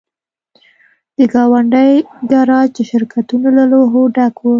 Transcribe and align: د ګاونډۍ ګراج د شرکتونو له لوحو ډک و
د 1.17 1.19
ګاونډۍ 1.33 1.93
ګراج 2.31 2.67
د 2.77 2.79
شرکتونو 2.89 3.47
له 3.57 3.63
لوحو 3.71 4.01
ډک 4.15 4.35
و 4.41 4.47